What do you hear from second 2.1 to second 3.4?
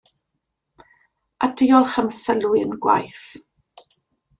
y sylw i'n gwaith.